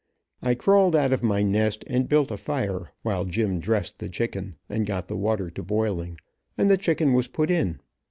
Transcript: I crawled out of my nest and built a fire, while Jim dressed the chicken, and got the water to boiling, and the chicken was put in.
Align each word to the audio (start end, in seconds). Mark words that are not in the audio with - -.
I 0.41 0.55
crawled 0.55 0.95
out 0.95 1.13
of 1.13 1.21
my 1.21 1.43
nest 1.43 1.83
and 1.85 2.09
built 2.09 2.31
a 2.31 2.37
fire, 2.37 2.89
while 3.03 3.23
Jim 3.23 3.59
dressed 3.59 3.99
the 3.99 4.09
chicken, 4.09 4.55
and 4.67 4.87
got 4.87 5.07
the 5.07 5.15
water 5.15 5.51
to 5.51 5.61
boiling, 5.61 6.17
and 6.57 6.71
the 6.71 6.75
chicken 6.77 7.13
was 7.13 7.27
put 7.27 7.51
in. 7.51 7.79